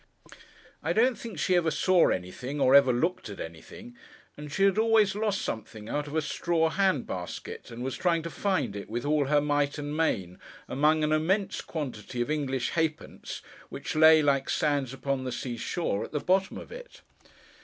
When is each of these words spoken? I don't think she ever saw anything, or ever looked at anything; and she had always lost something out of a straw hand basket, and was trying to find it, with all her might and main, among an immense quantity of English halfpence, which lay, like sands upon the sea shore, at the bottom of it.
I 0.81 0.93
don't 0.93 1.15
think 1.15 1.37
she 1.37 1.55
ever 1.55 1.69
saw 1.69 2.07
anything, 2.09 2.59
or 2.59 2.73
ever 2.73 2.91
looked 2.91 3.29
at 3.29 3.39
anything; 3.39 3.95
and 4.35 4.51
she 4.51 4.63
had 4.63 4.79
always 4.79 5.13
lost 5.13 5.43
something 5.43 5.89
out 5.89 6.07
of 6.07 6.15
a 6.15 6.23
straw 6.23 6.69
hand 6.69 7.05
basket, 7.05 7.69
and 7.69 7.83
was 7.83 7.97
trying 7.97 8.23
to 8.23 8.31
find 8.31 8.75
it, 8.75 8.89
with 8.89 9.05
all 9.05 9.25
her 9.25 9.39
might 9.41 9.77
and 9.77 9.95
main, 9.95 10.39
among 10.67 11.03
an 11.03 11.11
immense 11.11 11.61
quantity 11.61 12.19
of 12.19 12.31
English 12.31 12.71
halfpence, 12.71 13.43
which 13.69 13.95
lay, 13.95 14.23
like 14.23 14.49
sands 14.49 14.91
upon 14.91 15.23
the 15.23 15.31
sea 15.31 15.55
shore, 15.55 16.03
at 16.03 16.13
the 16.13 16.19
bottom 16.19 16.57
of 16.57 16.71
it. 16.71 17.01